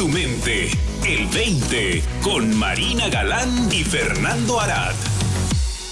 tu 0.00 0.08
mente. 0.08 0.68
El 1.06 1.26
20 1.26 2.00
con 2.22 2.58
Marina 2.58 3.10
Galán 3.10 3.50
y 3.70 3.84
Fernando 3.84 4.58
Arad. 4.58 4.94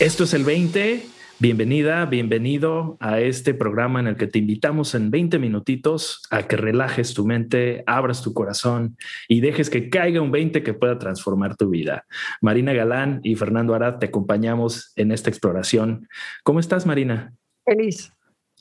Esto 0.00 0.24
es 0.24 0.32
el 0.32 0.44
20. 0.44 1.02
Bienvenida, 1.38 2.06
bienvenido 2.06 2.96
a 3.00 3.20
este 3.20 3.52
programa 3.52 4.00
en 4.00 4.06
el 4.06 4.16
que 4.16 4.26
te 4.26 4.38
invitamos 4.38 4.94
en 4.94 5.10
20 5.10 5.38
minutitos 5.38 6.22
a 6.30 6.44
que 6.44 6.56
relajes 6.56 7.12
tu 7.12 7.26
mente, 7.26 7.84
abras 7.86 8.22
tu 8.22 8.32
corazón 8.32 8.96
y 9.28 9.42
dejes 9.42 9.68
que 9.68 9.90
caiga 9.90 10.22
un 10.22 10.30
20 10.30 10.62
que 10.62 10.72
pueda 10.72 10.98
transformar 10.98 11.56
tu 11.56 11.68
vida. 11.68 12.06
Marina 12.40 12.72
Galán 12.72 13.20
y 13.24 13.36
Fernando 13.36 13.74
Arad 13.74 13.98
te 13.98 14.06
acompañamos 14.06 14.90
en 14.96 15.12
esta 15.12 15.28
exploración. 15.28 16.08
¿Cómo 16.44 16.60
estás, 16.60 16.86
Marina? 16.86 17.34
Feliz. 17.62 18.10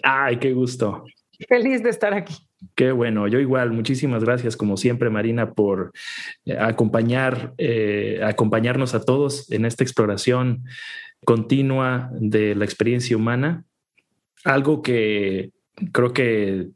Ay, 0.04 0.40
qué 0.40 0.52
gusto. 0.52 1.06
Feliz 1.48 1.84
de 1.84 1.90
estar 1.90 2.14
aquí. 2.14 2.36
Qué 2.76 2.92
bueno, 2.92 3.28
yo 3.28 3.40
igual. 3.40 3.72
Muchísimas 3.72 4.24
gracias, 4.24 4.58
como 4.58 4.78
siempre, 4.78 5.10
Marina, 5.10 5.54
por 5.54 5.92
eh, 6.46 6.58
acompañar, 6.60 7.54
eh, 7.58 8.20
acompañarnos 8.24 8.96
a 8.96 9.04
todos 9.04 9.52
en 9.52 9.66
esta 9.66 9.84
exploración 9.84 10.64
continua 11.24 12.10
de 12.14 12.56
la 12.56 12.66
experiencia 12.66 13.16
humana. 13.16 13.66
Algo 14.44 14.82
que 14.82 15.52
creo 15.92 16.14
que 16.14 16.70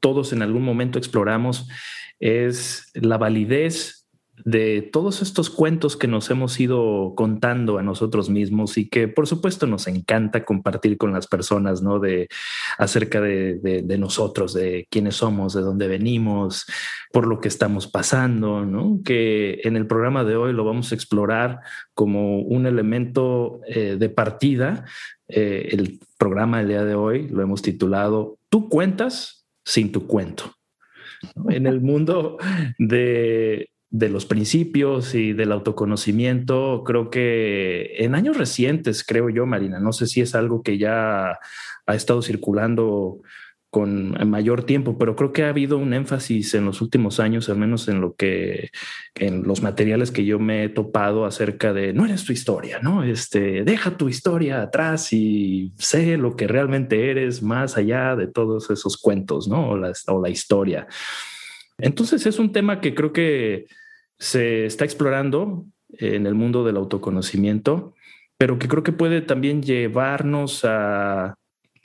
todos 0.00 0.32
en 0.32 0.42
algún 0.42 0.62
momento 0.62 0.98
exploramos 0.98 1.68
es 2.20 2.90
la 2.94 3.18
validez 3.18 4.03
de 4.44 4.82
todos 4.82 5.22
estos 5.22 5.48
cuentos 5.48 5.96
que 5.96 6.08
nos 6.08 6.28
hemos 6.30 6.58
ido 6.58 7.14
contando 7.16 7.78
a 7.78 7.82
nosotros 7.82 8.28
mismos 8.30 8.76
y 8.76 8.88
que 8.88 9.06
por 9.06 9.26
supuesto 9.26 9.66
nos 9.66 9.86
encanta 9.86 10.44
compartir 10.44 10.98
con 10.98 11.12
las 11.12 11.26
personas, 11.26 11.82
¿no? 11.82 12.00
De 12.00 12.28
acerca 12.76 13.20
de, 13.20 13.58
de, 13.60 13.98
nosotros, 13.98 14.52
de 14.52 14.86
quiénes 14.90 15.16
somos, 15.16 15.54
de 15.54 15.62
dónde 15.62 15.86
venimos, 15.86 16.66
por 17.12 17.26
lo 17.26 17.40
que 17.40 17.48
estamos 17.48 17.86
pasando, 17.86 18.66
¿no? 18.66 19.00
Que 19.04 19.60
en 19.62 19.76
el 19.76 19.86
programa 19.86 20.24
de 20.24 20.36
hoy 20.36 20.52
lo 20.52 20.64
vamos 20.64 20.90
a 20.90 20.94
explorar 20.94 21.60
como 21.94 22.40
un 22.40 22.66
elemento 22.66 23.60
eh, 23.68 23.96
de 23.98 24.08
partida. 24.08 24.84
Eh, 25.28 25.68
el 25.72 26.00
programa 26.18 26.58
del 26.58 26.68
día 26.68 26.84
de 26.84 26.94
hoy 26.94 27.28
lo 27.28 27.42
hemos 27.42 27.62
titulado 27.62 28.38
Tú 28.48 28.68
cuentas 28.68 29.46
sin 29.64 29.92
tu 29.92 30.06
cuento. 30.06 30.54
En 31.48 31.66
el 31.66 31.80
mundo 31.80 32.36
de 32.78 33.70
de 33.94 34.08
los 34.08 34.26
principios 34.26 35.14
y 35.14 35.34
del 35.34 35.52
autoconocimiento, 35.52 36.82
creo 36.84 37.10
que 37.10 37.94
en 37.98 38.16
años 38.16 38.36
recientes, 38.36 39.04
creo 39.04 39.30
yo, 39.30 39.46
Marina, 39.46 39.78
no 39.78 39.92
sé 39.92 40.08
si 40.08 40.20
es 40.20 40.34
algo 40.34 40.64
que 40.64 40.78
ya 40.78 41.38
ha 41.86 41.94
estado 41.94 42.20
circulando 42.20 43.20
con 43.70 44.28
mayor 44.28 44.64
tiempo, 44.64 44.98
pero 44.98 45.14
creo 45.14 45.32
que 45.32 45.44
ha 45.44 45.50
habido 45.50 45.78
un 45.78 45.94
énfasis 45.94 46.54
en 46.54 46.64
los 46.64 46.80
últimos 46.80 47.20
años, 47.20 47.48
al 47.48 47.56
menos 47.56 47.86
en 47.86 48.00
lo 48.00 48.16
que, 48.16 48.70
en 49.14 49.44
los 49.44 49.62
materiales 49.62 50.10
que 50.10 50.24
yo 50.24 50.40
me 50.40 50.64
he 50.64 50.68
topado 50.70 51.24
acerca 51.24 51.72
de 51.72 51.92
no 51.92 52.04
eres 52.04 52.24
tu 52.24 52.32
historia, 52.32 52.80
no? 52.80 53.04
Este, 53.04 53.62
deja 53.62 53.96
tu 53.96 54.08
historia 54.08 54.62
atrás 54.62 55.12
y 55.12 55.72
sé 55.78 56.16
lo 56.16 56.34
que 56.34 56.48
realmente 56.48 57.12
eres 57.12 57.44
más 57.44 57.76
allá 57.76 58.16
de 58.16 58.26
todos 58.26 58.70
esos 58.70 58.96
cuentos, 58.96 59.46
no? 59.46 59.70
O 59.70 59.76
la, 59.76 59.92
o 60.08 60.20
la 60.20 60.30
historia. 60.30 60.88
Entonces 61.78 62.26
es 62.26 62.40
un 62.40 62.50
tema 62.50 62.80
que 62.80 62.92
creo 62.92 63.12
que 63.12 63.66
se 64.18 64.66
está 64.66 64.84
explorando 64.84 65.66
en 65.90 66.26
el 66.26 66.34
mundo 66.34 66.64
del 66.64 66.76
autoconocimiento, 66.76 67.94
pero 68.36 68.58
que 68.58 68.68
creo 68.68 68.82
que 68.82 68.92
puede 68.92 69.20
también 69.20 69.62
llevarnos 69.62 70.64
a 70.64 71.34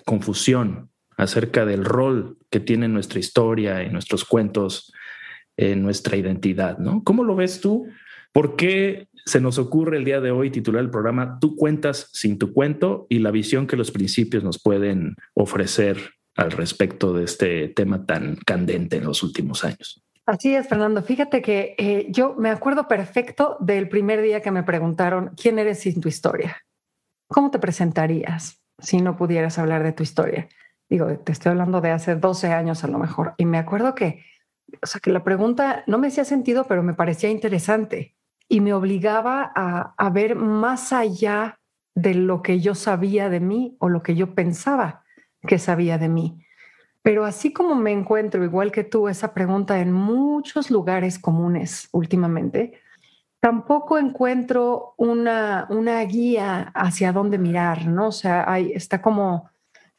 confusión 0.05 0.89
acerca 1.17 1.65
del 1.65 1.85
rol 1.85 2.37
que 2.49 2.59
tiene 2.59 2.87
nuestra 2.87 3.19
historia 3.19 3.83
y 3.83 3.89
nuestros 3.89 4.25
cuentos 4.25 4.91
en 5.57 5.83
nuestra 5.83 6.15
identidad, 6.15 6.77
¿no? 6.77 7.03
¿Cómo 7.03 7.23
lo 7.23 7.35
ves 7.35 7.59
tú? 7.59 7.87
¿Por 8.31 8.55
qué 8.55 9.07
se 9.25 9.41
nos 9.41 9.57
ocurre 9.57 9.97
el 9.97 10.05
día 10.05 10.21
de 10.21 10.31
hoy 10.31 10.49
titular 10.49 10.83
el 10.83 10.89
programa 10.89 11.37
Tú 11.39 11.55
cuentas 11.55 12.09
sin 12.13 12.39
tu 12.39 12.53
cuento 12.53 13.05
y 13.09 13.19
la 13.19 13.31
visión 13.31 13.67
que 13.67 13.75
los 13.75 13.91
principios 13.91 14.43
nos 14.43 14.61
pueden 14.61 15.15
ofrecer 15.33 16.11
al 16.35 16.51
respecto 16.51 17.13
de 17.13 17.25
este 17.25 17.67
tema 17.67 18.05
tan 18.05 18.37
candente 18.45 18.97
en 18.97 19.03
los 19.03 19.21
últimos 19.21 19.63
años? 19.65 20.01
Así 20.29 20.55
es, 20.55 20.67
Fernando. 20.67 21.01
Fíjate 21.01 21.41
que 21.41 21.73
eh, 21.79 22.05
yo 22.11 22.35
me 22.35 22.51
acuerdo 22.51 22.87
perfecto 22.87 23.57
del 23.59 23.89
primer 23.89 24.21
día 24.21 24.43
que 24.43 24.51
me 24.51 24.61
preguntaron, 24.61 25.33
¿quién 25.35 25.57
eres 25.57 25.79
sin 25.79 25.99
tu 26.01 26.07
historia? 26.07 26.55
¿Cómo 27.27 27.49
te 27.49 27.57
presentarías 27.57 28.61
si 28.77 29.01
no 29.01 29.17
pudieras 29.17 29.57
hablar 29.57 29.81
de 29.81 29.91
tu 29.91 30.03
historia? 30.03 30.47
Digo, 30.87 31.07
te 31.17 31.31
estoy 31.31 31.49
hablando 31.49 31.81
de 31.81 31.89
hace 31.89 32.15
12 32.15 32.53
años 32.53 32.83
a 32.83 32.87
lo 32.89 32.99
mejor. 32.99 33.33
Y 33.37 33.45
me 33.45 33.57
acuerdo 33.57 33.95
que, 33.95 34.23
o 34.83 34.85
sea, 34.85 35.01
que 35.01 35.09
la 35.09 35.23
pregunta 35.23 35.83
no 35.87 35.97
me 35.97 36.09
hacía 36.09 36.25
sentido, 36.25 36.65
pero 36.65 36.83
me 36.83 36.93
parecía 36.93 37.31
interesante 37.31 38.15
y 38.47 38.61
me 38.61 38.73
obligaba 38.73 39.51
a, 39.55 39.95
a 39.97 40.09
ver 40.11 40.35
más 40.35 40.93
allá 40.93 41.59
de 41.95 42.13
lo 42.13 42.43
que 42.43 42.59
yo 42.59 42.75
sabía 42.75 43.29
de 43.29 43.39
mí 43.39 43.77
o 43.79 43.89
lo 43.89 44.03
que 44.03 44.13
yo 44.13 44.35
pensaba 44.35 45.03
que 45.41 45.57
sabía 45.57 45.97
de 45.97 46.09
mí. 46.09 46.45
Pero 47.01 47.25
así 47.25 47.53
como 47.53 47.75
me 47.75 47.91
encuentro, 47.91 48.43
igual 48.43 48.71
que 48.71 48.83
tú, 48.83 49.07
esa 49.07 49.33
pregunta 49.33 49.79
en 49.79 49.91
muchos 49.91 50.69
lugares 50.69 51.17
comunes 51.17 51.87
últimamente, 51.91 52.79
tampoco 53.39 53.97
encuentro 53.97 54.93
una, 54.97 55.67
una 55.69 56.01
guía 56.01 56.71
hacia 56.75 57.13
dónde 57.13 57.37
mirar, 57.37 57.87
¿no? 57.87 58.07
O 58.07 58.11
sea, 58.11 58.51
hay, 58.51 58.73
está 58.73 59.01
como, 59.01 59.49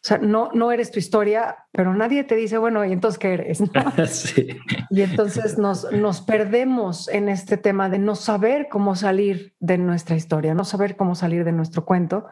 o 0.03 0.07
sea, 0.07 0.17
no, 0.17 0.51
no 0.55 0.73
eres 0.73 0.91
tu 0.91 0.99
historia, 0.99 1.67
pero 1.73 1.93
nadie 1.95 2.25
te 2.25 2.35
dice, 2.35 2.57
bueno, 2.57 2.83
¿y 2.87 2.93
entonces 2.93 3.19
qué 3.19 3.35
eres? 3.35 3.63
sí. 4.09 4.49
Y 4.89 5.03
entonces 5.03 5.59
nos, 5.59 5.93
nos 5.93 6.23
perdemos 6.23 7.07
en 7.09 7.29
este 7.29 7.59
tema 7.59 7.91
de 7.91 7.99
no 7.99 8.15
saber 8.15 8.69
cómo 8.71 8.97
salir 8.97 9.55
de 9.61 9.77
nuestra 9.77 10.17
historia, 10.17 10.55
no 10.55 10.65
saber 10.65 10.97
cómo 10.97 11.15
salir 11.15 11.45
de 11.45 11.53
nuestro 11.53 11.85
cuento 11.85 12.29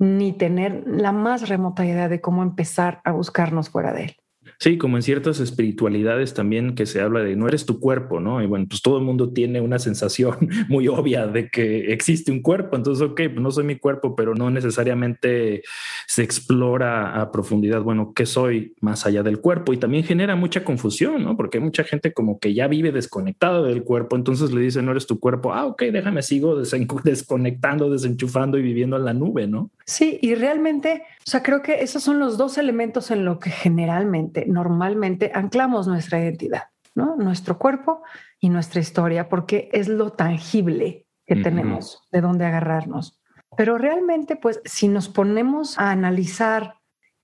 ni 0.00 0.32
tener 0.32 0.82
la 0.84 1.12
más 1.12 1.48
remota 1.48 1.86
idea 1.86 2.08
de 2.08 2.20
cómo 2.20 2.42
empezar 2.42 3.00
a 3.04 3.12
buscarnos 3.12 3.70
fuera 3.70 3.92
de 3.92 4.04
él. 4.04 4.16
Sí, 4.62 4.78
como 4.78 4.96
en 4.96 5.02
ciertas 5.02 5.40
espiritualidades 5.40 6.34
también 6.34 6.76
que 6.76 6.86
se 6.86 7.00
habla 7.00 7.18
de 7.18 7.34
no 7.34 7.48
eres 7.48 7.66
tu 7.66 7.80
cuerpo, 7.80 8.20
¿no? 8.20 8.40
Y 8.40 8.46
bueno, 8.46 8.66
pues 8.68 8.80
todo 8.80 8.96
el 8.96 9.02
mundo 9.02 9.32
tiene 9.32 9.60
una 9.60 9.80
sensación 9.80 10.36
muy 10.68 10.86
obvia 10.86 11.26
de 11.26 11.50
que 11.50 11.92
existe 11.92 12.30
un 12.30 12.42
cuerpo, 12.42 12.76
entonces, 12.76 13.02
ok, 13.02 13.22
pues 13.24 13.40
no 13.40 13.50
soy 13.50 13.64
mi 13.64 13.74
cuerpo, 13.74 14.14
pero 14.14 14.36
no 14.36 14.52
necesariamente 14.52 15.64
se 16.06 16.22
explora 16.22 17.20
a 17.20 17.32
profundidad, 17.32 17.82
bueno, 17.82 18.12
¿qué 18.14 18.24
soy 18.24 18.76
más 18.80 19.04
allá 19.04 19.24
del 19.24 19.40
cuerpo? 19.40 19.72
Y 19.72 19.78
también 19.78 20.04
genera 20.04 20.36
mucha 20.36 20.62
confusión, 20.62 21.24
¿no? 21.24 21.36
Porque 21.36 21.58
hay 21.58 21.64
mucha 21.64 21.82
gente 21.82 22.12
como 22.12 22.38
que 22.38 22.54
ya 22.54 22.68
vive 22.68 22.92
desconectada 22.92 23.62
del 23.62 23.82
cuerpo, 23.82 24.14
entonces 24.14 24.52
le 24.52 24.60
dicen, 24.60 24.84
no 24.84 24.92
eres 24.92 25.08
tu 25.08 25.18
cuerpo, 25.18 25.52
ah, 25.52 25.66
ok, 25.66 25.82
déjame, 25.86 26.22
sigo 26.22 26.54
desconectando, 27.02 27.90
desenchufando 27.90 28.58
y 28.58 28.62
viviendo 28.62 28.96
en 28.96 29.06
la 29.06 29.12
nube, 29.12 29.48
¿no? 29.48 29.72
Sí, 29.92 30.18
y 30.22 30.34
realmente, 30.34 31.02
o 31.18 31.30
sea, 31.30 31.42
creo 31.42 31.60
que 31.60 31.82
esos 31.82 32.02
son 32.02 32.18
los 32.18 32.38
dos 32.38 32.56
elementos 32.56 33.10
en 33.10 33.26
lo 33.26 33.38
que 33.38 33.50
generalmente 33.50 34.46
normalmente 34.46 35.30
anclamos 35.34 35.86
nuestra 35.86 36.18
identidad, 36.18 36.62
¿no? 36.94 37.16
Nuestro 37.16 37.58
cuerpo 37.58 38.02
y 38.40 38.48
nuestra 38.48 38.80
historia, 38.80 39.28
porque 39.28 39.68
es 39.70 39.88
lo 39.88 40.12
tangible 40.12 41.06
que 41.26 41.36
tenemos 41.36 42.08
de 42.10 42.22
dónde 42.22 42.46
agarrarnos. 42.46 43.20
Pero 43.54 43.76
realmente, 43.76 44.36
pues, 44.36 44.62
si 44.64 44.88
nos 44.88 45.10
ponemos 45.10 45.78
a 45.78 45.90
analizar 45.90 46.76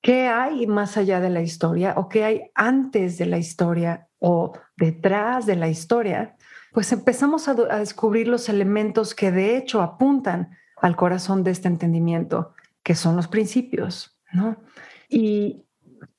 qué 0.02 0.28
hay 0.28 0.66
más 0.66 0.98
allá 0.98 1.20
de 1.20 1.30
la 1.30 1.40
historia 1.40 1.94
o 1.96 2.10
qué 2.10 2.24
hay 2.24 2.50
antes 2.54 3.16
de 3.16 3.24
la 3.24 3.38
historia 3.38 4.08
o 4.18 4.52
detrás 4.76 5.46
de 5.46 5.56
la 5.56 5.68
historia, 5.68 6.36
pues 6.74 6.92
empezamos 6.92 7.48
a, 7.48 7.52
a 7.52 7.78
descubrir 7.78 8.28
los 8.28 8.50
elementos 8.50 9.14
que 9.14 9.32
de 9.32 9.56
hecho 9.56 9.80
apuntan 9.80 10.50
al 10.82 10.96
corazón 10.96 11.44
de 11.44 11.50
este 11.50 11.68
entendimiento, 11.68 12.54
que 12.88 12.94
son 12.94 13.16
los 13.16 13.28
principios, 13.28 14.18
¿no? 14.32 14.56
Y 15.10 15.62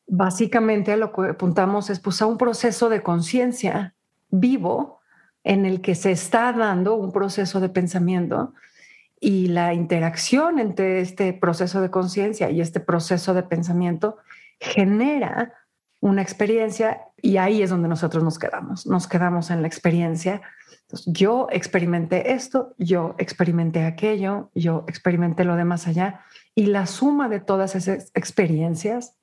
básicamente 0.06 0.96
lo 0.98 1.12
que 1.12 1.30
apuntamos 1.30 1.90
es 1.90 2.00
pues, 2.00 2.22
a 2.22 2.28
un 2.28 2.38
proceso 2.38 2.90
de 2.90 3.02
conciencia 3.02 3.96
vivo 4.30 5.00
en 5.44 5.66
el 5.66 5.82
que 5.82 5.96
se 5.96 6.12
está 6.12 6.54
dando 6.54 6.94
un 6.94 7.12
proceso 7.12 7.60
de 7.60 7.70
pensamiento 7.70 8.54
y 9.20 9.48
la 9.48 9.74
interacción 9.74 10.60
entre 10.60 11.02
este 11.02 11.34
proceso 11.34 11.82
de 11.82 11.90
conciencia 11.90 12.52
y 12.52 12.62
este 12.62 12.80
proceso 12.80 13.34
de 13.34 13.42
pensamiento 13.42 14.18
genera 14.60 15.56
una 16.02 16.22
experiencia 16.22 17.02
y 17.20 17.38
ahí 17.38 17.64
es 17.64 17.72
donde 17.72 17.88
nosotros 17.88 18.24
nos 18.24 18.38
quedamos, 18.38 18.86
nos 18.86 19.08
quedamos 19.08 19.50
en 19.50 19.64
la 19.64 19.68
experiencia. 19.68 20.44
Yo 21.06 21.48
experimenté 21.52 22.34
esto, 22.34 22.74
yo 22.78 23.16
experimenté 23.18 23.84
aquello, 23.84 24.50
yo 24.56 24.86
experimenté 24.88 25.44
lo 25.44 25.56
de 25.56 25.66
más 25.66 25.88
allá 25.88 26.22
y 26.56 26.66
la 26.68 26.88
suma 26.88 27.30
de 27.30 27.40
todas 27.40 27.76
esas 27.76 28.12
experiencias 28.16 29.16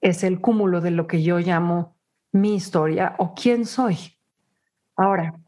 es 0.00 0.24
el 0.24 0.40
cúmulo 0.40 0.80
de 0.80 0.90
lo 0.90 1.06
que 1.06 1.22
yo 1.22 1.38
llamo 1.38 1.96
mi 2.32 2.56
historia 2.56 3.14
o 3.18 3.34
quién 3.34 3.64
soy. 3.64 3.96
Ahora, 4.96 5.40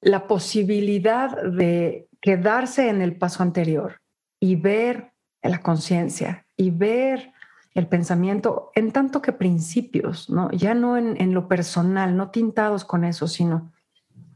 la 0.00 0.26
posibilidad 0.26 1.42
de 1.42 2.08
quedarse 2.20 2.88
en 2.88 3.02
el 3.02 3.16
paso 3.16 3.42
anterior 3.42 4.00
y 4.38 4.56
ver 4.56 5.12
la 5.42 5.62
conciencia 5.62 6.46
y 6.56 6.70
ver 6.70 7.32
el 7.74 7.86
pensamiento 7.86 8.70
en 8.74 8.92
tanto 8.92 9.22
que 9.22 9.32
principios, 9.32 10.28
¿no? 10.28 10.50
ya 10.50 10.74
no 10.74 10.98
en, 10.98 11.20
en, 11.20 11.32
lo 11.32 11.48
personal, 11.48 12.16
no 12.16 12.30
tintados 12.30 12.84
con 12.84 13.04
eso, 13.04 13.26
sino 13.26 13.71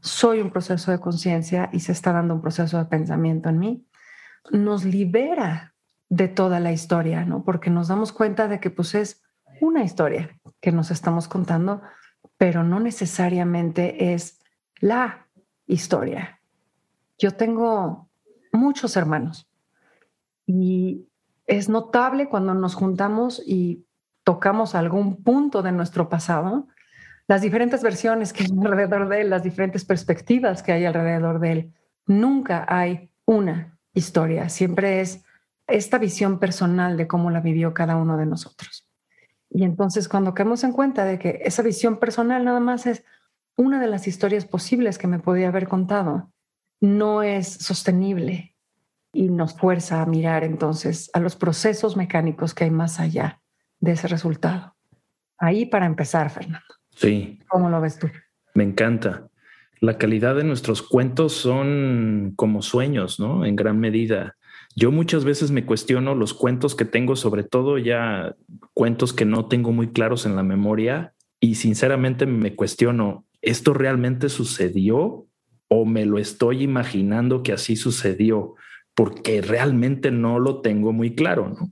soy 0.07 0.41
un 0.41 0.51
proceso 0.51 0.91
de 0.91 0.99
conciencia 0.99 1.69
y 1.71 1.81
se 1.81 1.91
está 1.91 2.13
dando 2.13 2.33
un 2.33 2.41
proceso 2.41 2.77
de 2.77 2.85
pensamiento 2.85 3.49
en 3.49 3.59
mí, 3.59 3.87
nos 4.51 4.85
libera 4.85 5.75
de 6.09 6.27
toda 6.27 6.59
la 6.59 6.71
historia, 6.71 7.25
¿no? 7.25 7.43
Porque 7.43 7.69
nos 7.69 7.89
damos 7.89 8.11
cuenta 8.11 8.47
de 8.47 8.59
que 8.59 8.69
pues 8.69 8.95
es 8.95 9.23
una 9.59 9.83
historia 9.83 10.39
que 10.61 10.71
nos 10.71 10.91
estamos 10.91 11.27
contando, 11.27 11.81
pero 12.37 12.63
no 12.63 12.79
necesariamente 12.79 14.13
es 14.13 14.39
la 14.79 15.27
historia. 15.65 16.39
Yo 17.17 17.31
tengo 17.31 18.09
muchos 18.51 18.95
hermanos 18.95 19.49
y 20.45 21.07
es 21.45 21.69
notable 21.69 22.29
cuando 22.29 22.53
nos 22.53 22.75
juntamos 22.75 23.41
y 23.45 23.85
tocamos 24.23 24.75
algún 24.75 25.23
punto 25.23 25.61
de 25.61 25.71
nuestro 25.71 26.09
pasado, 26.09 26.67
las 27.27 27.41
diferentes 27.41 27.83
versiones 27.83 28.33
que 28.33 28.43
hay 28.43 28.49
alrededor 28.61 29.09
de 29.09 29.21
él, 29.21 29.29
las 29.29 29.43
diferentes 29.43 29.85
perspectivas 29.85 30.63
que 30.63 30.71
hay 30.71 30.85
alrededor 30.85 31.39
de 31.39 31.51
él. 31.51 31.73
Nunca 32.05 32.65
hay 32.67 33.09
una 33.25 33.77
historia, 33.93 34.49
siempre 34.49 35.01
es 35.01 35.23
esta 35.67 35.97
visión 35.97 36.39
personal 36.39 36.95
de 36.95 37.07
cómo 37.07 37.29
la 37.29 37.41
vivió 37.41 37.73
cada 37.73 37.97
uno 37.97 38.15
de 38.17 38.25
nosotros. 38.25 38.87
Y 39.49 39.63
entonces 39.63 40.07
cuando 40.07 40.33
caemos 40.33 40.63
en 40.63 40.71
cuenta 40.71 41.03
de 41.03 41.19
que 41.19 41.41
esa 41.43 41.61
visión 41.61 41.99
personal 41.99 42.45
nada 42.45 42.59
más 42.59 42.85
es 42.85 43.03
una 43.57 43.79
de 43.79 43.87
las 43.87 44.07
historias 44.07 44.45
posibles 44.45 44.97
que 44.97 45.07
me 45.07 45.19
podía 45.19 45.47
haber 45.49 45.67
contado, 45.67 46.31
no 46.79 47.23
es 47.23 47.47
sostenible 47.47 48.55
y 49.11 49.29
nos 49.29 49.57
fuerza 49.57 50.01
a 50.01 50.05
mirar 50.05 50.43
entonces 50.43 51.09
a 51.13 51.19
los 51.19 51.35
procesos 51.35 51.97
mecánicos 51.97 52.53
que 52.53 52.65
hay 52.65 52.71
más 52.71 52.99
allá 52.99 53.41
de 53.79 53.93
ese 53.93 54.07
resultado. 54.07 54.75
Ahí 55.37 55.65
para 55.65 55.85
empezar, 55.85 56.29
Fernando. 56.29 56.77
Sí. 56.97 57.39
¿Cómo 57.47 57.69
lo 57.69 57.79
ves 57.79 57.99
tú? 57.99 58.07
Me 58.55 58.63
encanta. 58.63 59.29
La 59.79 59.99
calidad 59.99 60.35
de 60.35 60.43
nuestros 60.43 60.81
cuentos 60.81 61.33
son 61.33 62.33
como 62.35 62.63
sueños, 62.63 63.19
¿no? 63.19 63.45
En 63.45 63.55
gran 63.55 63.79
medida. 63.79 64.35
Yo 64.75 64.91
muchas 64.91 65.23
veces 65.23 65.51
me 65.51 65.65
cuestiono 65.65 66.15
los 66.15 66.33
cuentos 66.33 66.75
que 66.75 66.85
tengo, 66.85 67.15
sobre 67.15 67.43
todo 67.43 67.77
ya 67.77 68.35
cuentos 68.73 69.13
que 69.13 69.25
no 69.25 69.47
tengo 69.47 69.71
muy 69.71 69.89
claros 69.89 70.25
en 70.25 70.35
la 70.35 70.43
memoria 70.43 71.13
y 71.39 71.55
sinceramente 71.55 72.25
me 72.25 72.55
cuestiono, 72.55 73.25
¿esto 73.41 73.73
realmente 73.73 74.29
sucedió 74.29 75.27
o 75.67 75.85
me 75.85 76.05
lo 76.05 76.17
estoy 76.17 76.63
imaginando 76.63 77.43
que 77.43 77.53
así 77.53 77.75
sucedió? 77.75 78.55
Porque 78.95 79.41
realmente 79.41 80.09
no 80.09 80.39
lo 80.39 80.61
tengo 80.61 80.93
muy 80.93 81.13
claro, 81.13 81.49
¿no? 81.49 81.71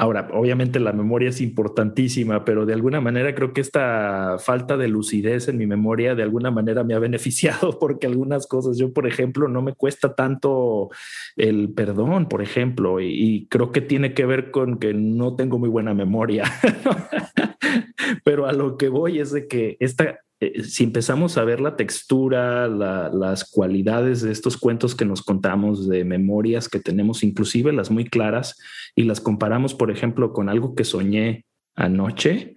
Ahora, 0.00 0.30
obviamente 0.32 0.80
la 0.80 0.94
memoria 0.94 1.28
es 1.28 1.42
importantísima, 1.42 2.42
pero 2.46 2.64
de 2.64 2.72
alguna 2.72 3.02
manera 3.02 3.34
creo 3.34 3.52
que 3.52 3.60
esta 3.60 4.38
falta 4.38 4.78
de 4.78 4.88
lucidez 4.88 5.46
en 5.48 5.58
mi 5.58 5.66
memoria 5.66 6.14
de 6.14 6.22
alguna 6.22 6.50
manera 6.50 6.84
me 6.84 6.94
ha 6.94 6.98
beneficiado 7.10 7.78
porque 7.78 8.06
algunas 8.06 8.46
cosas, 8.46 8.78
yo 8.78 8.94
por 8.94 9.06
ejemplo, 9.06 9.46
no 9.46 9.60
me 9.60 9.74
cuesta 9.74 10.14
tanto 10.14 10.88
el 11.36 11.74
perdón, 11.74 12.30
por 12.30 12.40
ejemplo, 12.40 12.98
y, 12.98 13.46
creo 13.50 13.72
que 13.72 13.82
tiene 13.82 14.14
que 14.14 14.24
ver 14.24 14.50
con 14.50 14.78
que 14.78 14.94
no 14.94 15.36
tengo 15.36 15.58
muy 15.58 15.68
buena 15.68 15.92
memoria. 15.92 16.44
pero 18.24 18.46
a 18.46 18.54
lo 18.54 18.78
que 18.78 18.88
voy 18.88 19.18
es 19.18 19.32
de 19.32 19.48
que 19.48 19.76
esta 19.80 20.20
eh, 20.40 20.64
si 20.64 20.84
empezamos 20.84 21.36
a 21.36 21.44
ver 21.44 21.60
la 21.60 21.76
textura, 21.76 22.66
las 22.66 23.44
cualidades 23.48 24.22
de 24.22 24.32
estos 24.32 24.56
cuentos 24.56 24.94
que 24.94 25.04
nos 25.04 25.22
contamos, 25.22 25.86
de 25.86 26.04
memorias 26.04 26.68
que 26.68 26.80
tenemos, 26.80 27.22
inclusive 27.22 27.72
las 27.72 27.90
muy 27.90 28.06
claras, 28.06 28.58
y 28.96 29.04
las 29.04 29.20
comparamos, 29.20 29.74
por 29.74 29.90
ejemplo, 29.90 30.32
con 30.32 30.48
algo 30.48 30.74
que 30.74 30.84
soñé 30.84 31.44
anoche, 31.76 32.56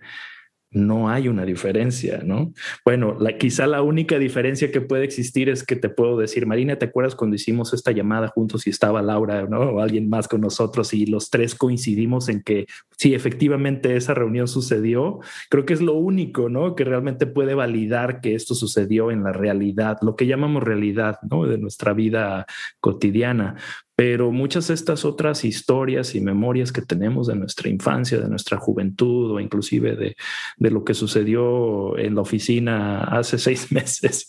no 0.74 1.10
hay 1.10 1.28
una 1.28 1.46
diferencia, 1.46 2.22
¿no? 2.24 2.54
Bueno, 2.84 3.18
quizá 3.40 3.68
la 3.68 3.81
única 3.81 4.20
diferencia 4.20 4.72
que 4.72 4.81
puede 4.81 5.04
existir 5.04 5.50
es 5.50 5.64
que 5.64 5.75
te 5.75 5.90
puedo 5.90 6.18
decir, 6.18 6.46
Marina, 6.46 6.78
¿te 6.78 6.86
acuerdas 6.86 7.16
cuando 7.16 7.36
hicimos 7.36 7.74
esta 7.74 7.92
llamada 7.92 8.28
juntos 8.28 8.68
y 8.68 8.70
estaba 8.70 9.02
Laura, 9.02 9.48
¿no? 9.48 9.60
O 9.60 9.80
alguien 9.80 10.10
más 10.10 10.28
con 10.28 10.42
nosotros 10.42 10.94
y 10.94 11.06
los 11.06 11.30
tres 11.30 11.56
coincidimos 11.56 12.30
en 12.30 12.42
que 12.42 12.66
sí, 12.98 13.14
efectivamente 13.14 13.96
esa 13.96 14.14
reunión 14.14 14.48
sucedió? 14.48 15.20
Creo 15.50 15.66
que 15.66 15.74
es 15.74 15.81
lo 15.81 15.94
único, 15.94 16.50
¿no? 16.50 16.75
Que 16.75 16.84
realmente 16.84 17.28
puede 17.28 17.54
validar 17.54 18.22
que 18.22 18.36
esto 18.36 18.56
sucedió 18.56 19.12
en 19.12 19.24
la 19.24 19.31
realidad, 19.31 19.98
lo 20.02 20.16
que 20.16 20.28
llamamos 20.28 20.64
realidad, 20.64 21.20
¿no? 21.30 21.46
De 21.46 21.58
nuestra 21.58 21.94
vida 21.94 22.46
cotidiana 22.80 23.56
pero 23.95 24.31
muchas 24.31 24.68
de 24.68 24.74
estas 24.74 25.06
otras 25.06 25.45
historias 25.45 26.16
y 26.16 26.22
memorias 26.22 26.72
que 26.72 26.81
tenemos 26.81 27.28
de 27.28 27.36
nuestra 27.36 27.69
infancia, 27.69 28.19
de 28.19 28.30
nuestra 28.30 28.57
juventud 28.57 29.31
o 29.31 29.40
inclusive 29.40 29.95
de, 29.95 30.16
de 30.57 30.72
lo 30.72 30.84
que 30.84 30.94
sucedió 30.94 31.98
en 31.98 32.16
la 32.16 32.22
oficina 32.22 33.04
hace 33.04 33.38
seis 33.38 33.72
meses, 33.72 34.28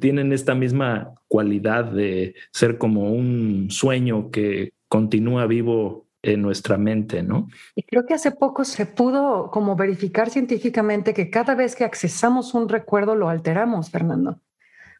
tienen 0.00 0.32
esta 0.32 0.54
misma 0.54 1.12
cualidad 1.28 1.84
de 1.84 2.34
ser 2.52 2.78
como 2.78 3.12
un 3.12 3.68
sueño 3.70 4.30
que 4.30 4.72
continúa 4.88 5.46
vivo 5.46 6.06
en 6.22 6.40
nuestra 6.40 6.78
mente, 6.78 7.22
¿no? 7.22 7.48
Y 7.74 7.82
creo 7.82 8.06
que 8.06 8.14
hace 8.14 8.30
poco 8.30 8.64
se 8.64 8.86
pudo 8.86 9.50
como 9.50 9.76
verificar 9.76 10.30
científicamente 10.30 11.12
que 11.12 11.28
cada 11.28 11.54
vez 11.54 11.76
que 11.76 11.84
accesamos 11.84 12.54
un 12.54 12.68
recuerdo 12.68 13.14
lo 13.14 13.28
alteramos, 13.28 13.90
Fernando. 13.90 14.40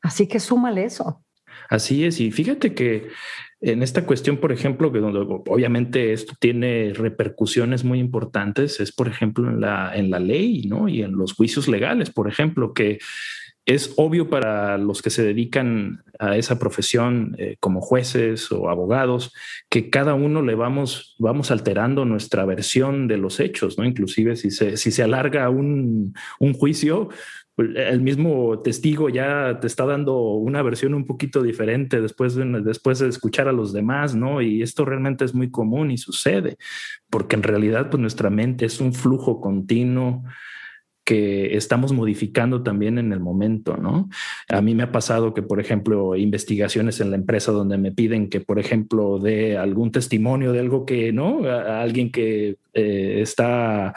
Así 0.03 0.27
que 0.27 0.39
súmale 0.39 0.85
eso. 0.85 1.25
Así 1.71 2.05
es, 2.05 2.21
y 2.21 2.31
fíjate 2.31 2.75
que 2.75 3.09
en 3.67 3.83
esta 3.83 4.05
cuestión, 4.05 4.37
por 4.37 4.53
ejemplo, 4.53 4.93
que 4.93 4.99
donde 4.99 5.21
obviamente 5.21 6.13
esto 6.13 6.35
tiene 6.39 6.93
repercusiones 6.93 7.83
muy 7.83 7.99
importantes, 7.99 8.79
es 8.79 8.93
por 8.93 9.09
ejemplo 9.09 9.49
en 9.49 9.61
la, 9.61 9.97
en 9.97 10.11
la 10.11 10.19
ley 10.19 10.67
¿no? 10.69 10.87
y 10.87 11.03
en 11.03 11.13
los 11.13 11.33
juicios 11.33 11.67
legales, 11.67 12.11
por 12.11 12.29
ejemplo, 12.29 12.75
que 12.75 12.99
es 13.65 13.95
obvio 13.97 14.29
para 14.29 14.77
los 14.77 15.01
que 15.01 15.09
se 15.09 15.23
dedican 15.23 16.03
a 16.19 16.37
esa 16.37 16.59
profesión 16.59 17.35
eh, 17.39 17.57
como 17.59 17.81
jueces 17.81 18.53
o 18.53 18.69
abogados 18.69 19.33
que 19.71 19.89
cada 19.89 20.13
uno 20.13 20.43
le 20.43 20.55
vamos, 20.55 21.17
vamos 21.19 21.51
alterando 21.51 22.05
nuestra 22.05 22.45
versión 22.45 23.09
de 23.09 23.17
los 23.17 23.41
hechos, 23.41 23.79
¿no? 23.79 23.87
Inclusive 23.87 24.37
si 24.37 24.51
se, 24.51 24.77
si 24.77 24.91
se 24.91 25.03
alarga 25.03 25.49
un, 25.49 26.13
un 26.39 26.53
juicio, 26.53 27.09
el 27.57 28.01
mismo 28.01 28.61
testigo 28.61 29.09
ya 29.09 29.59
te 29.61 29.67
está 29.67 29.87
dando 29.87 30.19
una 30.19 30.63
versión 30.63 30.95
un 30.95 31.07
poquito 31.07 31.43
diferente 31.43 32.01
después 32.01 32.35
de, 32.35 32.45
después 32.63 32.99
de 32.99 33.09
escuchar 33.09 33.49
a 33.49 33.53
los 33.53 33.73
demás, 33.73 34.15
¿no? 34.15 34.43
Y 34.43 34.63
esto 34.63 34.85
realmente 34.85 35.25
es 35.25 35.35
muy 35.35 35.51
común 35.51 35.91
y 35.91 35.99
sucede, 35.99 36.57
porque 37.11 37.37
en 37.37 37.45
realidad 37.45 37.91
pues 37.91 38.01
nuestra 38.01 38.31
mente 38.31 38.67
es 38.67 38.81
un 38.81 38.93
flujo 38.93 39.41
continuo 39.41 40.25
que 41.05 41.55
estamos 41.55 41.93
modificando 41.93 42.63
también 42.63 42.99
en 42.99 43.13
el 43.13 43.21
momento, 43.21 43.77
¿no? 43.77 44.09
A 44.49 44.63
mí 44.63 44.75
me 44.75 44.85
ha 44.85 44.91
pasado 44.91 45.35
que, 45.35 45.43
por 45.43 45.61
ejemplo, 45.61 46.17
investigaciones 46.17 46.99
en 47.01 47.11
la 47.11 47.17
empresa 47.17 47.53
donde 47.53 47.77
me 47.77 47.93
piden 47.93 48.31
que, 48.31 48.41
por 48.41 48.59
ejemplo, 48.59 49.19
dé 49.19 49.59
algún 49.59 49.93
testimonio 49.93 50.53
de 50.53 50.61
algo 50.61 50.87
que, 50.87 51.13
¿no? 51.13 51.45
A 51.47 51.83
alguien 51.83 52.11
que 52.11 52.57
eh, 52.73 53.19
está 53.21 53.93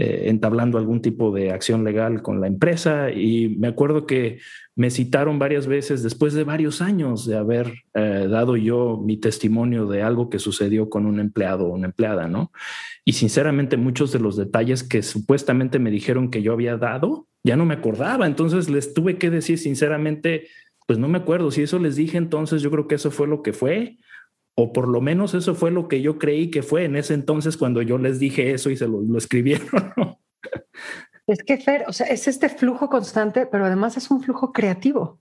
eh, 0.00 0.30
entablando 0.30 0.78
algún 0.78 1.02
tipo 1.02 1.30
de 1.30 1.52
acción 1.52 1.84
legal 1.84 2.22
con 2.22 2.40
la 2.40 2.46
empresa. 2.46 3.10
Y 3.10 3.50
me 3.58 3.68
acuerdo 3.68 4.06
que 4.06 4.38
me 4.74 4.88
citaron 4.88 5.38
varias 5.38 5.66
veces 5.66 6.02
después 6.02 6.32
de 6.32 6.42
varios 6.42 6.80
años 6.80 7.26
de 7.26 7.36
haber 7.36 7.74
eh, 7.92 8.26
dado 8.30 8.56
yo 8.56 8.98
mi 9.04 9.18
testimonio 9.18 9.84
de 9.84 10.02
algo 10.02 10.30
que 10.30 10.38
sucedió 10.38 10.88
con 10.88 11.04
un 11.04 11.20
empleado 11.20 11.66
o 11.66 11.74
una 11.74 11.88
empleada, 11.88 12.28
¿no? 12.28 12.50
Y 13.04 13.12
sinceramente 13.12 13.76
muchos 13.76 14.10
de 14.10 14.20
los 14.20 14.38
detalles 14.38 14.82
que 14.82 15.02
supuestamente 15.02 15.78
me 15.78 15.90
dijeron 15.90 16.30
que 16.30 16.40
yo 16.40 16.54
había 16.54 16.78
dado, 16.78 17.26
ya 17.44 17.56
no 17.56 17.66
me 17.66 17.74
acordaba, 17.74 18.26
entonces 18.26 18.70
les 18.70 18.94
tuve 18.94 19.18
que 19.18 19.28
decir 19.28 19.58
sinceramente, 19.58 20.48
pues 20.86 20.98
no 20.98 21.08
me 21.08 21.18
acuerdo, 21.18 21.50
si 21.50 21.60
eso 21.60 21.78
les 21.78 21.96
dije 21.96 22.16
entonces 22.16 22.62
yo 22.62 22.70
creo 22.70 22.88
que 22.88 22.94
eso 22.94 23.10
fue 23.10 23.26
lo 23.28 23.42
que 23.42 23.52
fue 23.52 23.98
o 24.62 24.72
por 24.74 24.88
lo 24.88 25.00
menos 25.00 25.32
eso 25.32 25.54
fue 25.54 25.70
lo 25.70 25.88
que 25.88 26.02
yo 26.02 26.18
creí 26.18 26.50
que 26.50 26.62
fue 26.62 26.84
en 26.84 26.94
ese 26.94 27.14
entonces 27.14 27.56
cuando 27.56 27.80
yo 27.80 27.96
les 27.96 28.18
dije 28.18 28.52
eso 28.52 28.68
y 28.68 28.76
se 28.76 28.86
lo, 28.86 29.00
escribieron. 29.16 29.68
Es 31.26 31.42
que, 31.44 31.56
Fer, 31.56 31.84
o 31.86 31.92
sea, 31.92 32.08
es 32.08 32.28
este 32.28 32.48
flujo 32.48 32.88
constante, 32.88 33.46
pero 33.46 33.64
además 33.64 33.96
es 33.96 34.10
un 34.10 34.20
flujo 34.20 34.52
creativo. 34.52 35.16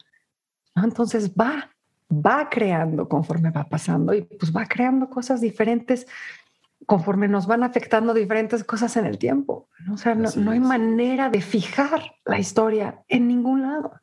Entonces 0.75 1.31
va, 1.31 1.69
va 2.11 2.49
creando 2.49 3.07
conforme 3.07 3.51
va 3.51 3.63
pasando 3.69 4.13
y 4.13 4.23
pues 4.23 4.51
va 4.51 4.65
creando 4.65 5.09
cosas 5.09 5.39
diferentes 5.39 6.07
conforme 6.85 7.27
nos 7.27 7.45
van 7.45 7.63
afectando 7.63 8.13
diferentes 8.13 8.63
cosas 8.63 8.97
en 8.97 9.05
el 9.05 9.19
tiempo. 9.19 9.69
O 9.91 9.97
sea, 9.97 10.15
no, 10.15 10.29
no, 10.35 10.51
hay 10.51 10.59
manera 10.59 11.29
de 11.29 11.41
fijar 11.41 12.01
la 12.25 12.39
historia 12.39 13.03
en 13.07 13.27
ningún 13.27 13.61
lado. 13.61 13.93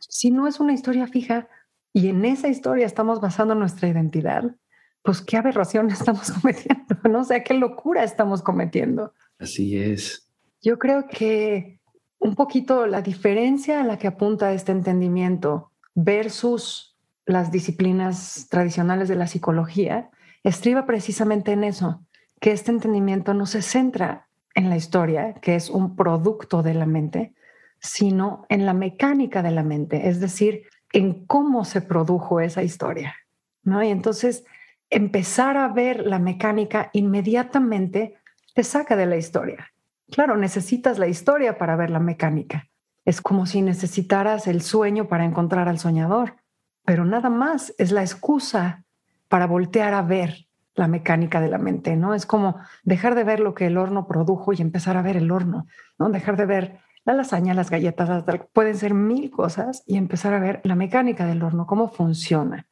Si 0.00 0.30
no 0.30 0.48
es 0.48 0.58
una 0.58 0.72
historia 0.72 1.06
fija 1.06 1.48
y 1.92 2.08
en 2.08 2.24
esa 2.24 2.48
historia 2.48 2.86
estamos 2.86 3.20
basando 3.20 3.54
nuestra 3.54 3.88
identidad, 3.88 4.56
pues 5.02 5.20
qué 5.20 5.36
aberración 5.36 5.90
estamos 5.90 6.30
cometiendo, 6.30 6.96
¿no? 7.08 7.20
O 7.20 7.24
sea, 7.24 7.42
qué 7.42 7.54
locura 7.54 8.04
estamos 8.04 8.42
cometiendo. 8.42 9.12
Así 9.38 9.76
es. 9.76 10.28
Yo 10.60 10.78
creo 10.78 11.06
que 11.08 11.80
un 12.18 12.36
poquito 12.36 12.86
la 12.86 13.02
diferencia 13.02 13.80
a 13.80 13.84
la 13.84 13.98
que 13.98 14.06
apunta 14.06 14.52
este 14.52 14.70
entendimiento 14.70 15.72
versus 15.94 16.96
las 17.26 17.50
disciplinas 17.50 18.46
tradicionales 18.48 19.08
de 19.08 19.16
la 19.16 19.26
psicología 19.26 20.10
estriba 20.44 20.86
precisamente 20.86 21.52
en 21.52 21.64
eso, 21.64 22.04
que 22.40 22.52
este 22.52 22.70
entendimiento 22.70 23.34
no 23.34 23.46
se 23.46 23.62
centra 23.62 24.28
en 24.54 24.68
la 24.68 24.76
historia, 24.76 25.34
que 25.34 25.54
es 25.54 25.70
un 25.70 25.96
producto 25.96 26.62
de 26.62 26.74
la 26.74 26.86
mente, 26.86 27.34
sino 27.80 28.46
en 28.48 28.66
la 28.66 28.74
mecánica 28.74 29.42
de 29.42 29.50
la 29.50 29.62
mente, 29.62 30.08
es 30.08 30.20
decir, 30.20 30.62
en 30.92 31.26
cómo 31.26 31.64
se 31.64 31.80
produjo 31.80 32.40
esa 32.40 32.62
historia, 32.62 33.16
¿no? 33.64 33.82
Y 33.82 33.88
entonces 33.88 34.44
empezar 34.92 35.56
a 35.56 35.68
ver 35.68 36.06
la 36.06 36.18
mecánica 36.18 36.90
inmediatamente 36.92 38.18
te 38.54 38.62
saca 38.62 38.94
de 38.94 39.06
la 39.06 39.16
historia. 39.16 39.72
Claro, 40.10 40.36
necesitas 40.36 40.98
la 40.98 41.08
historia 41.08 41.56
para 41.56 41.76
ver 41.76 41.90
la 41.90 41.98
mecánica. 41.98 42.68
Es 43.04 43.22
como 43.22 43.46
si 43.46 43.62
necesitaras 43.62 44.46
el 44.46 44.60
sueño 44.60 45.08
para 45.08 45.24
encontrar 45.24 45.68
al 45.68 45.78
soñador, 45.78 46.36
pero 46.84 47.04
nada 47.06 47.30
más 47.30 47.74
es 47.78 47.90
la 47.90 48.02
excusa 48.02 48.84
para 49.28 49.46
voltear 49.46 49.94
a 49.94 50.02
ver 50.02 50.46
la 50.74 50.88
mecánica 50.88 51.40
de 51.40 51.48
la 51.48 51.58
mente, 51.58 51.96
¿no? 51.96 52.14
Es 52.14 52.26
como 52.26 52.56
dejar 52.82 53.14
de 53.14 53.24
ver 53.24 53.40
lo 53.40 53.54
que 53.54 53.66
el 53.66 53.78
horno 53.78 54.06
produjo 54.06 54.52
y 54.52 54.60
empezar 54.60 54.96
a 54.98 55.02
ver 55.02 55.16
el 55.16 55.30
horno, 55.30 55.66
¿no? 55.98 56.10
Dejar 56.10 56.36
de 56.36 56.46
ver 56.46 56.78
la 57.04 57.14
lasaña, 57.14 57.54
las 57.54 57.70
galletas, 57.70 58.24
pueden 58.52 58.76
ser 58.76 58.92
mil 58.92 59.30
cosas 59.30 59.82
y 59.86 59.96
empezar 59.96 60.34
a 60.34 60.38
ver 60.38 60.60
la 60.64 60.74
mecánica 60.74 61.26
del 61.26 61.42
horno, 61.42 61.66
cómo 61.66 61.88
funciona. 61.88 62.66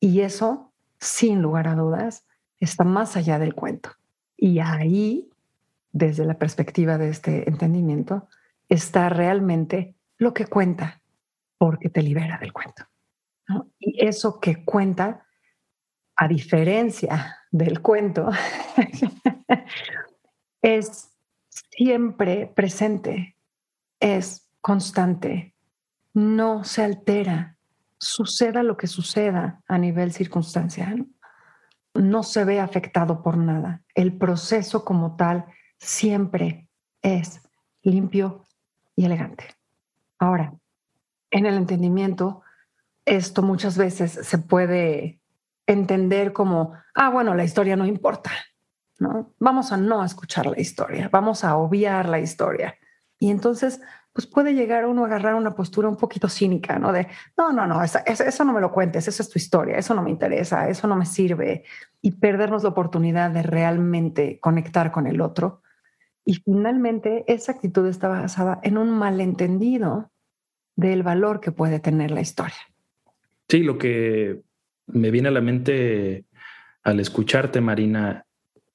Y 0.00 0.20
eso, 0.20 0.65
sin 1.00 1.42
lugar 1.42 1.68
a 1.68 1.74
dudas, 1.74 2.26
está 2.58 2.84
más 2.84 3.16
allá 3.16 3.38
del 3.38 3.54
cuento. 3.54 3.90
Y 4.36 4.58
ahí, 4.58 5.30
desde 5.92 6.24
la 6.24 6.38
perspectiva 6.38 6.98
de 6.98 7.08
este 7.08 7.48
entendimiento, 7.48 8.28
está 8.68 9.08
realmente 9.08 9.94
lo 10.18 10.34
que 10.34 10.46
cuenta, 10.46 11.00
porque 11.58 11.88
te 11.88 12.02
libera 12.02 12.38
del 12.38 12.52
cuento. 12.52 12.84
Y 13.78 14.04
eso 14.04 14.40
que 14.40 14.64
cuenta, 14.64 15.26
a 16.16 16.28
diferencia 16.28 17.36
del 17.50 17.80
cuento, 17.80 18.28
es 20.62 21.10
siempre 21.48 22.50
presente, 22.54 23.36
es 24.00 24.48
constante, 24.60 25.54
no 26.12 26.64
se 26.64 26.82
altera, 26.82 27.55
suceda 27.98 28.62
lo 28.62 28.76
que 28.76 28.86
suceda 28.86 29.62
a 29.68 29.78
nivel 29.78 30.12
circunstancial, 30.12 31.06
no 31.94 32.22
se 32.22 32.44
ve 32.44 32.60
afectado 32.60 33.22
por 33.22 33.36
nada. 33.36 33.82
El 33.94 34.16
proceso 34.16 34.84
como 34.84 35.16
tal 35.16 35.46
siempre 35.78 36.68
es 37.02 37.42
limpio 37.82 38.44
y 38.94 39.04
elegante. 39.04 39.44
Ahora, 40.18 40.54
en 41.30 41.46
el 41.46 41.54
entendimiento, 41.54 42.42
esto 43.04 43.42
muchas 43.42 43.76
veces 43.76 44.12
se 44.12 44.38
puede 44.38 45.20
entender 45.66 46.32
como, 46.32 46.74
ah, 46.94 47.10
bueno, 47.10 47.34
la 47.34 47.44
historia 47.44 47.76
no 47.76 47.86
importa, 47.86 48.30
¿no? 48.98 49.34
Vamos 49.38 49.72
a 49.72 49.76
no 49.76 50.04
escuchar 50.04 50.46
la 50.46 50.60
historia, 50.60 51.08
vamos 51.10 51.44
a 51.44 51.56
obviar 51.56 52.08
la 52.08 52.20
historia. 52.20 52.76
Y 53.18 53.30
entonces, 53.30 53.80
pues 54.16 54.26
puede 54.26 54.54
llegar 54.54 54.86
uno 54.86 55.02
a 55.02 55.08
agarrar 55.08 55.34
una 55.34 55.54
postura 55.54 55.90
un 55.90 55.98
poquito 55.98 56.26
cínica, 56.26 56.78
¿no? 56.78 56.90
De, 56.90 57.06
no, 57.36 57.52
no, 57.52 57.66
no, 57.66 57.82
eso 57.84 58.44
no 58.46 58.54
me 58.54 58.62
lo 58.62 58.72
cuentes, 58.72 59.06
esa 59.06 59.22
es 59.22 59.28
tu 59.28 59.38
historia, 59.38 59.76
eso 59.76 59.92
no 59.92 60.02
me 60.02 60.08
interesa, 60.08 60.70
eso 60.70 60.88
no 60.88 60.96
me 60.96 61.04
sirve. 61.04 61.64
Y 62.00 62.12
perdernos 62.12 62.62
la 62.62 62.70
oportunidad 62.70 63.30
de 63.30 63.42
realmente 63.42 64.40
conectar 64.40 64.90
con 64.90 65.06
el 65.06 65.20
otro. 65.20 65.60
Y 66.24 66.36
finalmente, 66.36 67.24
esa 67.28 67.52
actitud 67.52 67.86
está 67.86 68.08
basada 68.08 68.58
en 68.62 68.78
un 68.78 68.88
malentendido 68.88 70.10
del 70.76 71.02
valor 71.02 71.40
que 71.40 71.52
puede 71.52 71.78
tener 71.78 72.10
la 72.10 72.22
historia. 72.22 72.56
Sí, 73.50 73.64
lo 73.64 73.76
que 73.76 74.40
me 74.86 75.10
viene 75.10 75.28
a 75.28 75.32
la 75.32 75.42
mente 75.42 76.24
al 76.84 77.00
escucharte, 77.00 77.60
Marina, 77.60 78.24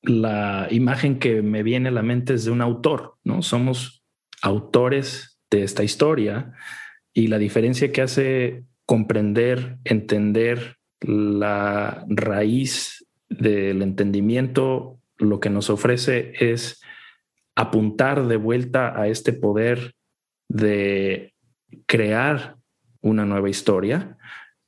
la 0.03 0.67
imagen 0.69 1.17
que 1.17 1.41
me 1.41 1.63
viene 1.63 1.89
a 1.89 1.93
la 1.93 2.03
mente 2.03 2.35
es 2.35 2.45
de 2.45 2.51
un 2.51 2.61
autor, 2.61 3.15
¿no? 3.23 3.41
Somos 3.41 4.03
autores 4.43 5.30
de 5.51 5.63
esta 5.63 5.83
historia 5.83 6.53
y 7.13 7.27
la 7.27 7.37
diferencia 7.37 7.91
que 7.91 8.01
hace 8.01 8.63
comprender, 8.85 9.77
entender 9.83 10.77
la 11.01 12.05
raíz 12.07 13.05
del 13.29 13.81
entendimiento, 13.81 14.99
lo 15.17 15.39
que 15.39 15.49
nos 15.49 15.69
ofrece 15.69 16.33
es 16.39 16.81
apuntar 17.55 18.27
de 18.27 18.37
vuelta 18.37 18.99
a 18.99 19.07
este 19.07 19.33
poder 19.33 19.93
de 20.49 21.33
crear 21.85 22.57
una 23.01 23.25
nueva 23.25 23.49
historia, 23.49 24.17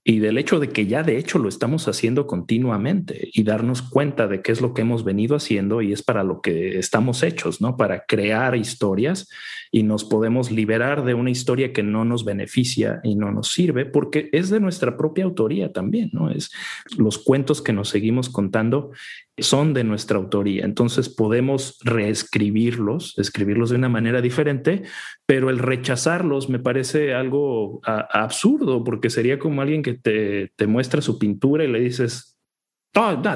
y 0.05 0.19
del 0.19 0.37
hecho 0.37 0.59
de 0.59 0.69
que 0.69 0.85
ya 0.85 1.01
de 1.01 1.17
hecho 1.17 1.39
lo 1.39 1.47
estamos 1.47 1.87
haciendo 1.87 2.27
continuamente 2.27 3.29
y 3.33 3.43
darnos 3.43 3.81
cuenta 3.81 4.27
de 4.27 4.41
qué 4.41 4.51
es 4.51 4.59
lo 4.59 4.73
que 4.73 4.81
hemos 4.81 5.05
venido 5.05 5.35
haciendo 5.35 5.81
y 5.81 5.93
es 5.93 6.03
para 6.03 6.23
lo 6.23 6.41
que 6.41 6.77
estamos 6.77 7.23
hechos, 7.23 7.61
¿no? 7.61 7.77
Para 7.77 8.05
crear 8.05 8.55
historias 8.57 9.29
y 9.71 9.83
nos 9.83 10.03
podemos 10.03 10.51
liberar 10.51 11.05
de 11.05 11.13
una 11.13 11.29
historia 11.29 11.71
que 11.71 11.83
no 11.83 12.03
nos 12.03 12.25
beneficia 12.25 12.99
y 13.03 13.15
no 13.15 13.31
nos 13.31 13.53
sirve 13.53 13.85
porque 13.85 14.29
es 14.33 14.49
de 14.49 14.59
nuestra 14.59 14.97
propia 14.97 15.23
autoría 15.23 15.71
también, 15.71 16.09
¿no? 16.11 16.29
Es 16.29 16.51
los 16.97 17.17
cuentos 17.17 17.61
que 17.61 17.71
nos 17.71 17.87
seguimos 17.87 18.29
contando 18.29 18.91
son 19.37 19.73
de 19.73 19.83
nuestra 19.83 20.17
autoría. 20.17 20.63
Entonces 20.65 21.09
podemos 21.09 21.79
reescribirlos, 21.83 23.17
escribirlos 23.17 23.71
de 23.71 23.77
una 23.77 23.89
manera 23.89 24.21
diferente, 24.21 24.83
pero 25.25 25.49
el 25.49 25.59
rechazarlos 25.59 26.49
me 26.49 26.59
parece 26.59 27.13
algo 27.13 27.81
absurdo 27.83 28.83
porque 28.83 29.09
sería 29.09 29.39
como 29.39 29.61
alguien 29.61 29.81
que 29.81 29.95
te, 29.95 30.51
te, 30.55 30.67
muestra 30.67 31.01
su 31.01 31.17
pintura 31.17 31.63
y 31.63 31.71
le 31.71 31.79
dices, 31.79 32.37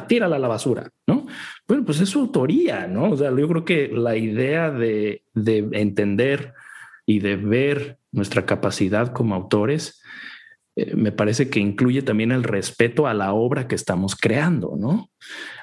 tírala 0.07 0.35
a 0.35 0.39
la 0.39 0.47
basura, 0.47 0.89
¿no? 1.07 1.25
Bueno, 1.67 1.83
pues 1.83 1.99
es 1.99 2.09
su 2.09 2.19
autoría, 2.19 2.87
¿no? 2.87 3.11
O 3.11 3.17
sea, 3.17 3.35
yo 3.35 3.47
creo 3.47 3.65
que 3.65 3.87
la 3.87 4.15
idea 4.15 4.69
de, 4.69 5.23
de 5.33 5.67
entender 5.71 6.53
y 7.07 7.19
de 7.19 7.37
ver 7.37 7.97
nuestra 8.11 8.45
capacidad 8.45 9.13
como 9.13 9.33
autores 9.33 10.01
eh, 10.77 10.95
me 10.95 11.11
parece 11.11 11.49
que 11.49 11.59
incluye 11.59 12.03
también 12.03 12.31
el 12.31 12.43
respeto 12.43 13.07
a 13.07 13.15
la 13.15 13.33
obra 13.33 13.67
que 13.67 13.73
estamos 13.73 14.15
creando, 14.15 14.75
¿no? 14.77 15.09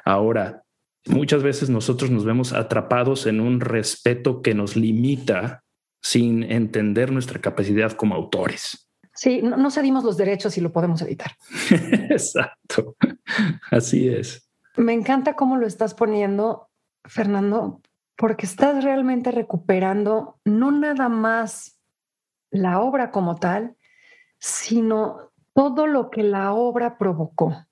Ahora, 0.05 0.65
muchas 1.07 1.45
veces 1.45 1.71
nosotros 1.71 2.11
nos 2.11 2.25
vemos 2.25 2.53
atrapados 2.53 3.27
en 3.27 3.41
un 3.41 3.61
respeto 3.61 4.43
que 4.43 4.55
nos 4.55 4.75
limita 4.75 5.63
sin 6.03 6.43
entender 6.43 7.13
nuestra 7.13 7.41
capacidad 7.41 7.93
como 7.93 8.17
autores. 8.17 8.91
Sí, 9.15 9.41
no, 9.41 9.57
no 9.57 9.71
cedimos 9.71 10.03
los 10.03 10.17
derechos 10.17 10.59
y 10.59 10.61
lo 10.61 10.73
podemos 10.73 11.01
evitar. 11.01 11.31
Exacto, 12.11 12.97
así 13.71 14.09
es. 14.09 14.51
Me 14.77 14.95
encanta 14.95 15.37
cómo 15.37 15.57
lo 15.57 15.69
estás 15.69 15.95
poniendo, 15.95 16.69
Fernando, 17.05 17.81
porque 18.17 18.47
estás 18.47 18.83
realmente 18.83 19.31
recuperando 19.31 20.41
no 20.45 20.73
nada 20.73 21.09
más 21.09 21.79
la 22.51 22.81
obra 22.81 23.13
como 23.13 23.37
tal, 23.37 23.77
sino 24.45 25.31
todo 25.55 25.87
lo 25.87 26.11
que 26.11 26.23
la 26.23 26.53
obra 26.53 26.99
provocó, 26.99 27.65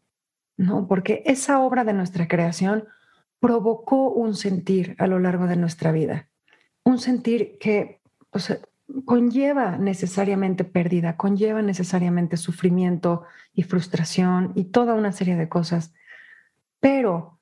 ¿no? 0.57 0.89
Porque 0.89 1.23
esa 1.27 1.61
obra 1.61 1.85
de 1.85 1.93
nuestra 1.93 2.29
creación 2.29 2.85
provocó 3.41 4.09
un 4.09 4.35
sentir 4.35 4.97
a 4.99 5.07
lo 5.07 5.19
largo 5.19 5.47
de 5.47 5.57
nuestra 5.57 5.93
vida, 5.93 6.31
un 6.83 6.99
sentir 6.99 7.59
que 7.59 8.01
conlleva 9.05 9.77
necesariamente 9.77 10.65
pérdida, 10.65 11.19
conlleva 11.19 11.61
necesariamente 11.61 12.39
sufrimiento 12.39 13.25
y 13.53 13.65
frustración 13.65 14.53
y 14.55 14.65
toda 14.65 14.95
una 14.95 15.13
serie 15.13 15.37
de 15.37 15.51
cosas. 15.51 15.93
Pero 16.81 17.39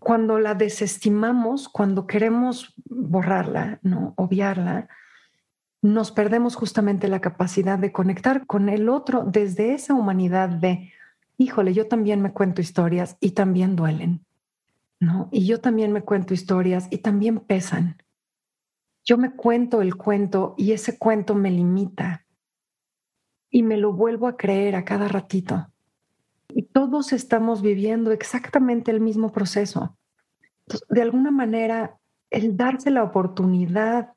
cuando 0.00 0.40
la 0.40 0.56
desestimamos, 0.56 1.68
cuando 1.68 2.08
queremos 2.08 2.74
borrarla, 2.84 3.78
no 3.82 4.12
obviarla, 4.16 4.88
nos 5.82 6.10
perdemos 6.12 6.56
justamente 6.56 7.08
la 7.08 7.20
capacidad 7.20 7.78
de 7.78 7.92
conectar 7.92 8.46
con 8.46 8.68
el 8.68 8.88
otro 8.88 9.24
desde 9.24 9.74
esa 9.74 9.94
humanidad 9.94 10.48
de, 10.48 10.92
híjole, 11.38 11.72
yo 11.74 11.86
también 11.86 12.22
me 12.22 12.32
cuento 12.32 12.60
historias 12.60 13.16
y 13.20 13.32
también 13.32 13.76
duelen, 13.76 14.24
¿no? 14.98 15.28
Y 15.30 15.46
yo 15.46 15.60
también 15.60 15.92
me 15.92 16.02
cuento 16.02 16.34
historias 16.34 16.88
y 16.90 16.98
también 16.98 17.40
pesan. 17.40 18.02
Yo 19.04 19.18
me 19.18 19.34
cuento 19.36 19.82
el 19.82 19.96
cuento 19.96 20.54
y 20.56 20.72
ese 20.72 20.98
cuento 20.98 21.34
me 21.34 21.50
limita 21.50 22.24
y 23.50 23.62
me 23.62 23.76
lo 23.76 23.92
vuelvo 23.92 24.26
a 24.26 24.36
creer 24.36 24.74
a 24.74 24.84
cada 24.84 25.08
ratito. 25.08 25.68
Y 26.48 26.62
todos 26.62 27.12
estamos 27.12 27.62
viviendo 27.62 28.10
exactamente 28.12 28.90
el 28.90 29.00
mismo 29.00 29.30
proceso. 29.30 29.96
de 30.88 31.00
alguna 31.00 31.30
manera, 31.30 31.96
el 32.30 32.56
darse 32.56 32.90
la 32.90 33.04
oportunidad 33.04 34.14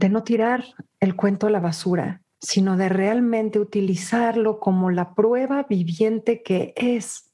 de 0.00 0.08
no 0.08 0.24
tirar 0.24 0.64
el 0.98 1.14
cuento 1.14 1.46
a 1.46 1.50
la 1.50 1.60
basura, 1.60 2.22
sino 2.40 2.78
de 2.78 2.88
realmente 2.88 3.60
utilizarlo 3.60 4.58
como 4.58 4.90
la 4.90 5.14
prueba 5.14 5.66
viviente 5.68 6.42
que 6.42 6.72
es 6.74 7.30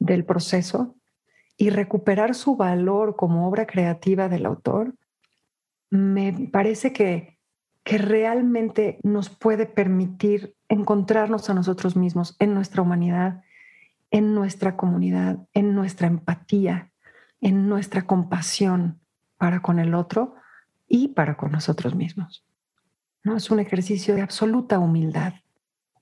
del 0.00 0.24
proceso 0.24 0.96
y 1.56 1.70
recuperar 1.70 2.34
su 2.34 2.56
valor 2.56 3.14
como 3.14 3.46
obra 3.48 3.64
creativa 3.64 4.28
del 4.28 4.46
autor, 4.46 4.96
me 5.88 6.48
parece 6.52 6.92
que, 6.92 7.38
que 7.84 7.98
realmente 7.98 8.98
nos 9.04 9.30
puede 9.30 9.66
permitir 9.66 10.56
encontrarnos 10.68 11.48
a 11.48 11.54
nosotros 11.54 11.94
mismos 11.94 12.34
en 12.40 12.54
nuestra 12.54 12.82
humanidad, 12.82 13.42
en 14.10 14.34
nuestra 14.34 14.76
comunidad, 14.76 15.38
en 15.54 15.76
nuestra 15.76 16.08
empatía, 16.08 16.90
en 17.40 17.68
nuestra 17.68 18.02
compasión 18.04 19.00
para 19.36 19.62
con 19.62 19.78
el 19.78 19.94
otro 19.94 20.34
y 20.88 21.08
para 21.08 21.36
con 21.36 21.52
nosotros 21.52 21.94
mismos. 21.94 22.44
¿no? 23.22 23.36
Es 23.36 23.50
un 23.50 23.60
ejercicio 23.60 24.14
de 24.14 24.22
absoluta 24.22 24.78
humildad 24.78 25.34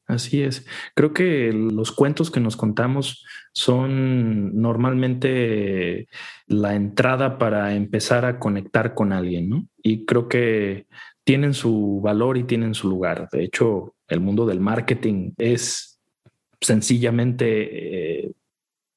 Así 0.07 0.43
es. 0.43 0.65
Creo 0.95 1.13
que 1.13 1.53
los 1.53 1.91
cuentos 1.91 2.31
que 2.31 2.39
nos 2.39 2.57
contamos 2.57 3.25
son 3.53 4.55
normalmente 4.61 6.09
la 6.47 6.77
entrada 6.77 7.39
para 7.39 7.75
empezar 7.75 8.25
a 8.25 8.39
conectar 8.39 8.95
con 8.95 9.13
alguien, 9.13 9.49
¿no? 9.49 9.67
Y 9.83 10.05
creo 10.05 10.29
que 10.29 10.87
tienen 11.25 11.55
su 11.55 12.01
valor 12.01 12.39
y 12.39 12.45
tienen 12.45 12.75
su 12.75 12.89
lugar. 12.89 13.29
De 13.33 13.43
hecho, 13.43 13.97
el 14.07 14.21
mundo 14.21 14.47
del 14.47 14.61
marketing 14.61 15.33
es 15.39 15.99
sencillamente, 16.61 18.27
eh, 18.27 18.33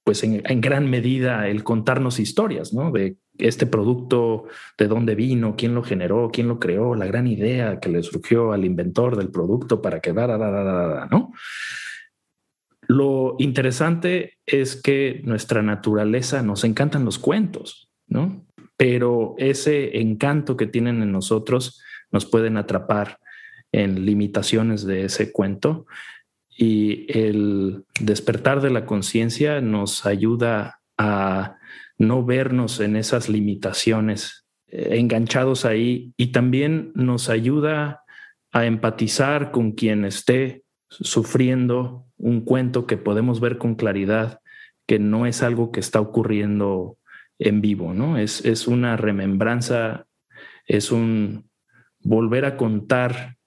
pues 0.04 0.24
en, 0.24 0.44
en, 0.46 0.62
gran 0.62 0.88
medida, 0.92 1.48
el 1.48 1.64
contarnos 1.64 2.20
historias, 2.20 2.72
¿no? 2.72 2.92
De 2.92 3.18
este 3.40 3.66
producto, 3.66 4.46
de 4.78 4.88
dónde 4.88 5.16
vino, 5.16 5.56
quién 5.58 5.74
lo 5.74 5.84
generó, 5.84 6.30
quién 6.32 6.48
lo 6.48 6.60
creó, 6.60 6.96
la 6.96 7.06
gran 7.06 7.28
idea 7.28 7.80
que 7.80 7.90
le 7.90 8.04
surgió 8.04 8.52
al 8.52 8.66
inventor 8.66 9.16
del 9.16 9.30
producto 9.30 9.82
para 9.82 10.00
que 10.00 10.14
da, 10.14 10.28
da, 10.28 10.38
da, 10.38 10.64
da, 10.64 11.08
¿no? 11.10 11.34
Lo 12.88 13.36
interesante 13.40 14.38
es 14.46 14.82
que 14.82 15.22
nuestra 15.24 15.62
naturaleza 15.62 16.42
nos 16.42 16.64
encantan 16.64 17.06
los 17.06 17.20
cuentos, 17.20 17.92
¿no? 18.08 18.46
Pero 18.78 19.36
ese 19.38 20.00
encanto 20.00 20.58
que 20.58 20.68
tienen 20.68 21.02
en 21.02 21.12
nosotros 21.12 21.82
nos 22.12 22.26
pueden 22.26 22.58
atrapar 22.58 23.20
en 23.72 24.06
limitaciones 24.06 24.86
de 24.86 25.06
ese 25.06 25.32
cuento 25.32 25.86
y 26.50 27.06
el 27.18 27.86
despertar 28.00 28.60
de 28.60 28.72
la 28.72 28.86
conciencia 28.86 29.62
nos 29.62 30.06
ayuda 30.06 30.82
a 30.98 31.59
no 32.00 32.26
vernos 32.26 32.80
en 32.80 32.96
esas 32.96 33.30
limitaciones, 33.30 34.46
eh, 34.68 34.98
enganchados 34.98 35.66
ahí, 35.66 36.14
y 36.18 36.32
también 36.32 36.92
nos 36.96 37.30
ayuda 37.30 38.04
a 38.52 38.66
empatizar 38.66 39.52
con 39.52 39.74
quien 39.74 40.06
esté 40.06 40.64
sufriendo 40.90 42.08
un 42.18 42.42
cuento 42.42 42.88
que 42.88 42.98
podemos 42.98 43.40
ver 43.40 43.60
con 43.60 43.76
claridad, 43.76 44.40
que 44.88 44.98
no 44.98 45.28
es 45.28 45.44
algo 45.44 45.72
que 45.72 45.80
está 45.80 46.02
ocurriendo 46.02 46.98
en 47.38 47.62
vivo, 47.62 47.94
¿no? 47.94 48.18
Es, 48.18 48.44
es 48.44 48.68
una 48.68 48.98
remembranza, 48.98 50.08
es 50.66 50.92
un 50.92 51.50
volver 52.02 52.46
a 52.46 52.58
contar 52.58 53.38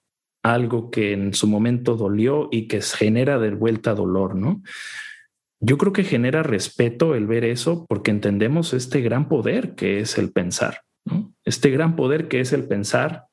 algo 0.43 0.91
que 0.91 1.13
en 1.13 1.35
su 1.35 1.47
momento 1.47 1.97
dolió 1.97 2.49
y 2.51 2.69
que 2.69 2.81
genera 2.81 3.39
de 3.39 3.51
vuelta 3.51 3.95
dolor, 3.95 4.35
¿no? 4.35 4.63
Yo 5.63 5.79
creo 5.79 5.93
que 5.93 6.03
genera 6.03 6.43
respeto 6.43 7.15
el 7.15 7.27
ver 7.27 7.45
eso 7.45 7.87
porque 7.89 8.11
entendemos 8.11 8.75
este 8.75 9.01
gran 9.01 9.29
poder 9.29 9.77
que 9.77 10.01
es 10.01 10.19
el 10.19 10.33
pensar, 10.33 10.83
este 11.45 11.71
gran 11.71 11.95
poder 11.95 12.27
que 12.27 12.41
es 12.41 12.53
el 12.53 12.65
pensar 12.65 13.27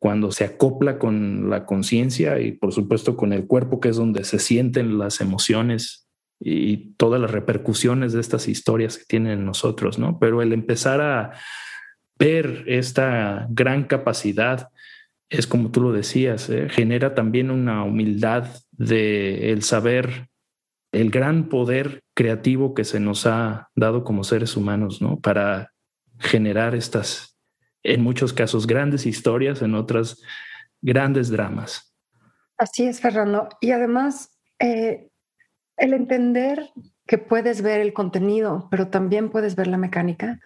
cuando 0.00 0.32
se 0.32 0.44
acopla 0.44 0.98
con 0.98 1.50
la 1.50 1.66
conciencia 1.66 2.40
y 2.40 2.52
por 2.52 2.72
supuesto 2.72 3.16
con 3.16 3.34
el 3.34 3.46
cuerpo, 3.46 3.80
que 3.80 3.90
es 3.90 3.96
donde 3.96 4.24
se 4.24 4.38
sienten 4.38 4.98
las 4.98 5.20
emociones 5.20 6.08
y 6.40 6.94
todas 6.96 7.20
las 7.20 7.30
repercusiones 7.30 8.12
de 8.12 8.20
estas 8.20 8.48
historias 8.48 8.98
que 8.98 9.04
tienen 9.06 9.32
en 9.32 9.44
nosotros, 9.46 9.98
¿no? 9.98 10.18
Pero 10.18 10.40
el 10.40 10.52
empezar 10.52 11.00
a 11.02 11.32
ver 12.18 12.64
esta 12.66 13.46
gran 13.50 13.84
capacidad 13.84 14.68
es 15.28 15.46
como 15.46 15.70
tú 15.70 15.82
lo 15.82 15.92
decías, 15.92 16.48
¿eh? 16.48 16.68
genera 16.70 17.14
también 17.14 17.50
una 17.50 17.84
humildad 17.84 18.46
de 18.72 19.52
el 19.52 19.62
saber 19.62 20.28
el 20.94 21.10
gran 21.10 21.48
poder 21.48 22.02
creativo 22.14 22.74
que 22.74 22.84
se 22.84 23.00
nos 23.00 23.26
ha 23.26 23.68
dado 23.74 24.04
como 24.04 24.24
seres 24.24 24.56
humanos, 24.56 25.02
¿no? 25.02 25.18
Para 25.18 25.72
generar 26.18 26.74
estas, 26.74 27.36
en 27.82 28.02
muchos 28.02 28.32
casos, 28.32 28.66
grandes 28.66 29.04
historias, 29.04 29.62
en 29.62 29.74
otras, 29.74 30.22
grandes 30.80 31.30
dramas. 31.30 31.94
Así 32.56 32.84
es, 32.84 33.00
Fernando. 33.00 33.48
Y 33.60 33.72
además, 33.72 34.38
eh, 34.60 35.08
el 35.76 35.92
entender 35.92 36.70
que 37.06 37.18
puedes 37.18 37.62
ver 37.62 37.80
el 37.80 37.92
contenido, 37.92 38.68
pero 38.70 38.88
también 38.88 39.30
puedes 39.30 39.56
ver 39.56 39.66
la 39.66 39.76
mecánica, 39.76 40.40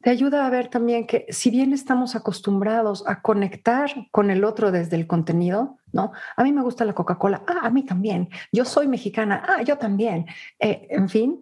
te 0.00 0.10
ayuda 0.10 0.46
a 0.46 0.50
ver 0.50 0.68
también 0.68 1.06
que 1.06 1.26
si 1.30 1.50
bien 1.50 1.72
estamos 1.72 2.14
acostumbrados 2.14 3.04
a 3.06 3.20
conectar 3.20 3.90
con 4.12 4.30
el 4.30 4.44
otro 4.44 4.70
desde 4.70 4.96
el 4.96 5.06
contenido, 5.06 5.78
¿no? 5.92 6.12
A 6.36 6.44
mí 6.44 6.52
me 6.52 6.62
gusta 6.62 6.84
la 6.84 6.94
Coca-Cola, 6.94 7.42
ah, 7.46 7.60
a 7.62 7.70
mí 7.70 7.84
también, 7.84 8.28
yo 8.52 8.64
soy 8.64 8.86
mexicana, 8.86 9.42
ah, 9.48 9.62
yo 9.62 9.76
también, 9.76 10.26
eh, 10.60 10.86
en 10.90 11.08
fin, 11.08 11.40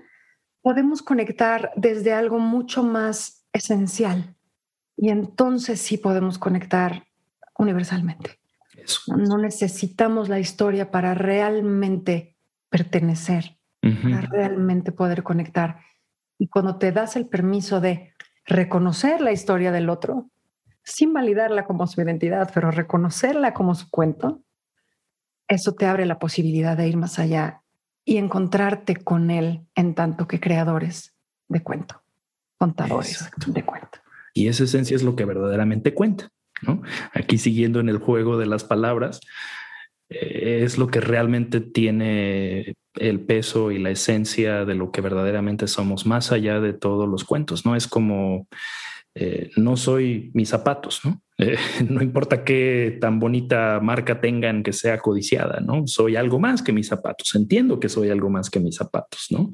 podemos 0.63 1.03
conectar 1.03 1.71
desde 1.77 2.13
algo 2.13 2.39
mucho 2.39 2.83
más 2.83 3.47
esencial 3.53 4.35
y 4.97 5.11
entonces 5.11 5.81
sí 5.81 5.99
podemos 5.99 6.39
conectar 6.39 7.07
universalmente. 7.59 8.39
No 9.07 9.39
necesitamos 9.39 10.29
la 10.29 10.39
historia 10.39 10.91
para 10.91 11.15
realmente 11.15 12.37
pertenecer, 12.69 13.59
para 13.81 14.21
realmente 14.23 14.93
poder 14.93 15.23
conectar. 15.23 15.81
Y 16.39 16.49
cuando 16.49 16.77
te 16.77 16.93
das 16.93 17.17
el 17.17 17.27
permiso 17.27 17.81
de 17.81 18.13
reconocer 18.47 19.21
la 19.21 19.33
historia 19.33 19.73
del 19.73 19.89
otro, 19.89 20.31
sin 20.83 21.13
validarla 21.13 21.65
como 21.65 21.87
su 21.87 22.01
identidad, 22.01 22.51
pero 22.55 22.71
reconocerla 22.71 23.53
como 23.53 23.75
su 23.75 23.91
cuento, 23.91 24.43
eso 25.49 25.73
te 25.75 25.87
abre 25.87 26.07
la 26.07 26.19
posibilidad 26.19 26.77
de 26.77 26.89
ir 26.89 26.97
más 26.97 27.19
allá 27.19 27.63
y 28.05 28.19
encontrarte 28.19 28.97
con 28.97 29.31
él 29.31 29.67
en 29.75 29.95
tanto 29.95 30.29
que 30.29 30.41
creadores 30.41 31.15
de 31.49 31.63
cuento, 31.63 32.03
contadores 32.57 33.29
de 33.47 33.65
cuento. 33.65 33.99
Y 34.33 34.49
esa 34.49 34.65
esencia 34.65 34.95
es 34.95 35.03
lo 35.03 35.17
que 35.17 35.25
verdaderamente 35.25 35.95
cuenta. 35.95 36.31
¿no? 36.63 36.83
Aquí 37.13 37.39
siguiendo 37.39 37.81
en 37.81 37.89
el 37.89 37.99
juego 37.99 38.39
de 38.39 38.47
las 38.47 38.65
palabras, 38.65 39.21
es 40.09 40.79
lo 40.79 40.87
que 40.87 41.01
realmente 41.01 41.61
tiene 41.61 42.75
el 42.95 43.21
peso 43.21 43.71
y 43.71 43.79
la 43.79 43.91
esencia 43.91 44.65
de 44.65 44.75
lo 44.75 44.91
que 44.91 45.01
verdaderamente 45.01 45.67
somos, 45.67 46.07
más 46.07 46.33
allá 46.33 46.61
de 46.61 46.73
todos 46.73 47.09
los 47.09 47.25
cuentos, 47.25 47.67
¿no? 47.67 47.77
Es 47.77 47.87
como, 47.87 48.47
eh, 49.19 49.51
no 49.57 49.79
soy 49.79 50.31
mis 50.35 50.51
zapatos, 50.51 51.01
¿no? 51.03 51.23
Eh, 51.39 51.57
no 51.89 52.03
importa 52.03 52.45
qué 52.45 52.99
tan 53.01 53.19
bonita 53.19 53.81
marca 53.83 54.21
tengan 54.21 54.63
que 54.63 54.75
sea 54.75 54.99
codiciada, 54.99 55.61
¿no? 55.61 55.87
Soy 55.87 56.17
algo 56.17 56.39
más 56.39 56.61
que 56.61 56.73
mis 56.73 56.89
zapatos. 56.89 57.35
Entiendo 57.35 57.81
que 57.81 57.89
soy 57.89 58.11
algo 58.11 58.29
más 58.29 58.51
que 58.51 58.61
mis 58.61 58.77
zapatos, 58.77 59.29
¿no? 59.31 59.51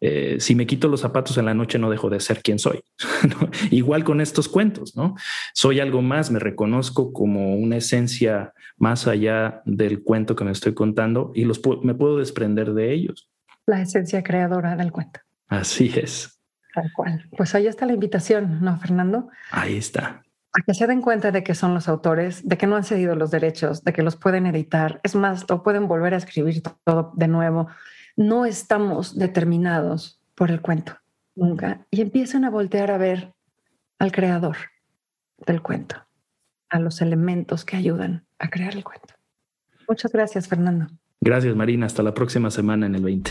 Eh, 0.00 0.38
si 0.40 0.56
me 0.56 0.66
quito 0.66 0.88
los 0.88 1.00
zapatos 1.00 1.38
en 1.38 1.44
la 1.44 1.54
noche 1.54 1.78
no 1.78 1.90
dejo 1.90 2.10
de 2.10 2.18
ser 2.18 2.42
quien 2.42 2.58
soy. 2.58 2.80
Igual 3.70 4.02
con 4.02 4.20
estos 4.20 4.48
cuentos, 4.48 4.96
¿no? 4.96 5.14
Soy 5.54 5.78
algo 5.78 6.02
más, 6.02 6.32
me 6.32 6.40
reconozco 6.40 7.12
como 7.12 7.54
una 7.54 7.76
esencia 7.76 8.52
más 8.76 9.06
allá 9.06 9.62
del 9.64 10.02
cuento 10.02 10.34
que 10.34 10.44
me 10.44 10.50
estoy 10.50 10.74
contando 10.74 11.30
y 11.36 11.44
los 11.44 11.60
me 11.84 11.94
puedo 11.94 12.18
desprender 12.18 12.74
de 12.74 12.92
ellos. 12.92 13.30
La 13.64 13.80
esencia 13.80 14.24
creadora 14.24 14.74
del 14.74 14.90
cuento. 14.90 15.20
Así 15.46 15.92
es. 15.94 16.37
Tal 16.74 16.92
cual. 16.94 17.28
Pues 17.36 17.54
ahí 17.54 17.66
está 17.66 17.86
la 17.86 17.92
invitación, 17.92 18.60
¿no, 18.62 18.78
Fernando? 18.78 19.28
Ahí 19.50 19.76
está 19.76 20.22
a 20.52 20.62
que 20.62 20.74
se 20.74 20.86
den 20.86 21.02
cuenta 21.02 21.30
de 21.30 21.42
que 21.42 21.54
son 21.54 21.74
los 21.74 21.88
autores, 21.88 22.46
de 22.48 22.56
que 22.56 22.66
no 22.66 22.76
han 22.76 22.84
cedido 22.84 23.14
los 23.14 23.30
derechos, 23.30 23.84
de 23.84 23.92
que 23.92 24.02
los 24.02 24.16
pueden 24.16 24.46
editar. 24.46 25.00
Es 25.02 25.14
más, 25.14 25.48
lo 25.48 25.62
pueden 25.62 25.88
volver 25.88 26.14
a 26.14 26.16
escribir 26.16 26.62
todo 26.84 27.12
de 27.14 27.28
nuevo. 27.28 27.68
No 28.16 28.46
estamos 28.46 29.16
determinados 29.16 30.20
por 30.34 30.50
el 30.50 30.60
cuento, 30.60 30.96
nunca. 31.34 31.86
Y 31.90 32.00
empiezan 32.00 32.44
a 32.44 32.50
voltear 32.50 32.90
a 32.90 32.98
ver 32.98 33.34
al 33.98 34.12
creador 34.12 34.56
del 35.46 35.62
cuento, 35.62 35.96
a 36.70 36.78
los 36.78 37.00
elementos 37.00 37.64
que 37.64 37.76
ayudan 37.76 38.26
a 38.38 38.48
crear 38.48 38.74
el 38.74 38.84
cuento. 38.84 39.14
Muchas 39.88 40.12
gracias, 40.12 40.48
Fernando. 40.48 40.86
Gracias, 41.20 41.54
Marina. 41.56 41.86
Hasta 41.86 42.02
la 42.02 42.14
próxima 42.14 42.50
semana 42.50 42.86
en 42.86 42.94
el 42.94 43.02
20. 43.02 43.30